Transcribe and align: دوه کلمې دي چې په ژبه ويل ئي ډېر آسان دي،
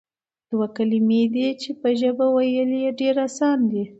دوه 0.51 0.67
کلمې 0.77 1.23
دي 1.33 1.47
چې 1.61 1.69
په 1.81 1.89
ژبه 1.99 2.25
ويل 2.35 2.71
ئي 2.79 2.87
ډېر 2.99 3.15
آسان 3.27 3.59
دي، 3.71 3.83